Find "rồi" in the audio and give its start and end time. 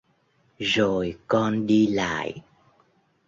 0.59-1.17